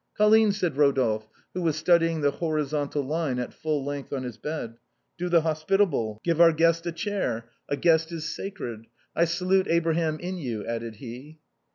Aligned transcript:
"Colline!" 0.17 0.51
said 0.51 0.77
Rodolphe, 0.77 1.27
who 1.53 1.61
was 1.61 1.75
studying 1.75 2.21
the 2.21 2.31
hori 2.31 2.63
zontal 2.63 3.05
line 3.05 3.37
at 3.37 3.53
full 3.53 3.85
length 3.85 4.11
on 4.11 4.23
his 4.23 4.35
bed," 4.35 4.77
do 5.19 5.29
the 5.29 5.41
hospitable. 5.41 6.19
Give 6.23 6.41
our 6.41 6.51
guest 6.53 6.87
a 6.87 6.91
chair: 6.91 7.51
a 7.69 7.77
guest 7.77 8.11
is 8.11 8.27
sacred. 8.27 8.87
I 9.15 9.25
salute 9.25 9.67
Abraham 9.69 10.19
in 10.19 10.39
you," 10.39 10.65
added 10.65 10.95
he. 10.95 11.37